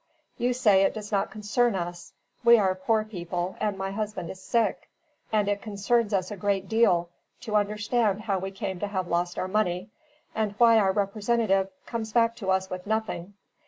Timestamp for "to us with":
12.37-12.87